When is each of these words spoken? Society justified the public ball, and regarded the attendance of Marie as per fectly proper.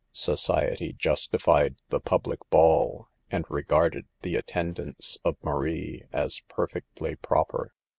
Society 0.13 0.93
justified 0.93 1.75
the 1.89 1.99
public 1.99 2.39
ball, 2.49 3.07
and 3.29 3.45
regarded 3.49 4.07
the 4.23 4.35
attendance 4.35 5.19
of 5.23 5.37
Marie 5.43 6.05
as 6.11 6.39
per 6.49 6.67
fectly 6.67 7.21
proper. 7.21 7.71